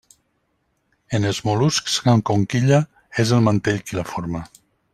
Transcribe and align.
En 1.17 1.27
els 1.31 1.41
mol·luscs 1.49 1.97
amb 2.13 2.25
conquilla 2.31 2.81
és 3.25 3.35
el 3.39 3.45
mantell 3.49 3.79
qui 3.87 3.99
la 4.01 4.07
forma. 4.15 4.43